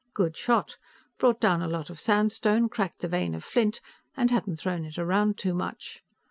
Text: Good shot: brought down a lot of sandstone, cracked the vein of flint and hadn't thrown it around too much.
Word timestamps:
Good 0.15 0.35
shot: 0.35 0.79
brought 1.19 1.39
down 1.39 1.61
a 1.61 1.67
lot 1.67 1.91
of 1.91 1.99
sandstone, 1.99 2.69
cracked 2.69 3.01
the 3.01 3.07
vein 3.07 3.35
of 3.35 3.43
flint 3.43 3.81
and 4.17 4.31
hadn't 4.31 4.55
thrown 4.55 4.83
it 4.83 4.97
around 4.97 5.37
too 5.37 5.53
much. 5.53 6.01